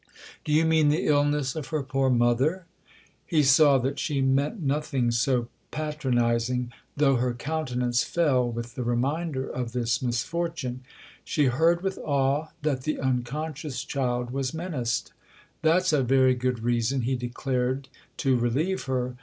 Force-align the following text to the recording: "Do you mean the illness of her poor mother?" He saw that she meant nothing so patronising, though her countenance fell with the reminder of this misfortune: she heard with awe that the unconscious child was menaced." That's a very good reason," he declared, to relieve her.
"Do 0.45 0.51
you 0.51 0.65
mean 0.65 0.89
the 0.89 1.05
illness 1.05 1.55
of 1.55 1.67
her 1.67 1.83
poor 1.83 2.09
mother?" 2.09 2.65
He 3.27 3.43
saw 3.43 3.77
that 3.77 3.99
she 3.99 4.19
meant 4.19 4.59
nothing 4.59 5.11
so 5.11 5.47
patronising, 5.69 6.71
though 6.97 7.17
her 7.17 7.35
countenance 7.35 8.03
fell 8.03 8.49
with 8.51 8.73
the 8.73 8.81
reminder 8.81 9.47
of 9.47 9.73
this 9.73 10.01
misfortune: 10.01 10.81
she 11.23 11.45
heard 11.45 11.81
with 11.83 11.99
awe 11.99 12.47
that 12.63 12.81
the 12.81 12.99
unconscious 12.99 13.83
child 13.83 14.31
was 14.31 14.55
menaced." 14.55 15.13
That's 15.61 15.93
a 15.93 16.01
very 16.01 16.33
good 16.33 16.63
reason," 16.63 17.01
he 17.01 17.15
declared, 17.15 17.87
to 18.17 18.35
relieve 18.35 18.85
her. 18.85 19.15